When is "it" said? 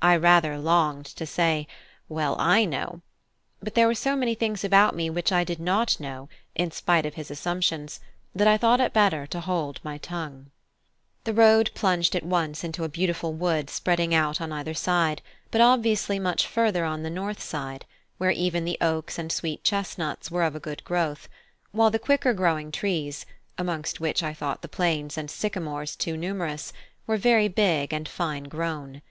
8.80-8.92